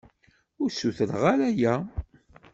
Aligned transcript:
Ur 0.61 0.69
ssutreɣ 0.71 1.23
ara 1.33 1.47
aya. 1.51 1.75